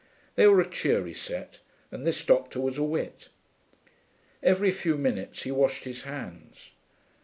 They 0.33 0.47
were 0.47 0.59
a 0.59 0.67
cheery 0.67 1.13
set, 1.13 1.59
and 1.91 2.07
this 2.07 2.25
doctor 2.25 2.59
was 2.59 2.79
a 2.79 2.83
wit. 2.83 3.29
Every 4.41 4.71
few 4.71 4.97
minutes 4.97 5.43
he 5.43 5.51
washed 5.51 5.83
his 5.83 6.05
hands. 6.05 6.71